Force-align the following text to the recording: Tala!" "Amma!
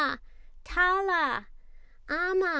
Tala!" 0.63 1.45
"Amma! 2.09 2.49